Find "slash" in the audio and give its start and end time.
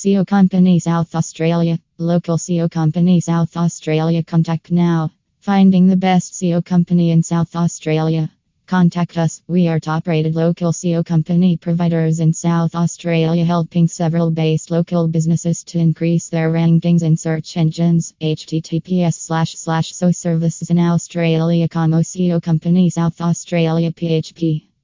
19.16-19.54, 19.54-19.94